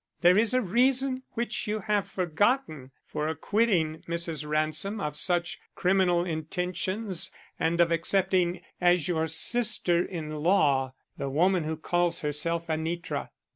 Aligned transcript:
There 0.21 0.35
is 0.35 0.55
a 0.55 0.61
reason 0.63 1.21
which 1.33 1.67
you 1.67 1.81
have 1.81 2.09
forgotten 2.09 2.89
for 3.05 3.27
acquitting 3.27 4.01
Mrs. 4.07 4.49
Ransom 4.49 4.99
of 4.99 5.15
such 5.15 5.59
criminal 5.75 6.25
intentions 6.25 7.29
and 7.59 7.79
of 7.79 7.91
accepting 7.91 8.61
as 8.81 9.07
your 9.07 9.27
sister 9.27 10.03
in 10.03 10.37
law 10.37 10.95
the 11.19 11.29
woman 11.29 11.65
who 11.65 11.77
calls 11.77 12.21
herself 12.21 12.65
Anitra. 12.65 13.29